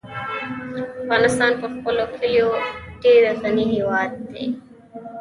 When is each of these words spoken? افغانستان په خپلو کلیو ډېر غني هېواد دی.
افغانستان 1.03 1.51
په 1.61 1.67
خپلو 1.73 2.03
کلیو 2.17 2.49
ډېر 3.03 3.21
غني 3.41 3.65
هېواد 3.75 4.11
دی. 4.33 4.45